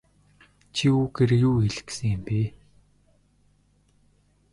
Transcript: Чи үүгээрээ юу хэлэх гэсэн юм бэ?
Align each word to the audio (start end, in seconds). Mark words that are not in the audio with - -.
Чи 0.75 0.85
үүгээрээ 0.99 1.41
юу 1.47 1.55
хэлэх 1.63 1.85
гэсэн 1.87 2.07
юм 2.17 2.21
бэ? 2.27 2.39